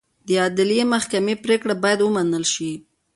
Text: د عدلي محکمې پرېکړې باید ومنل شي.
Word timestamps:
د 0.27 0.29
عدلي 0.45 0.79
محکمې 0.93 1.35
پرېکړې 1.43 1.75
باید 1.83 1.99
ومنل 2.03 2.45
شي. 2.53 2.71